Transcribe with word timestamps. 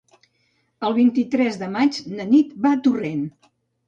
El 0.87 0.95
vint-i-tres 0.99 1.59
de 1.63 1.67
maig 1.75 1.99
na 2.13 2.25
Nit 2.31 2.57
va 2.65 2.73
a 2.77 2.81
Torrent. 2.89 3.21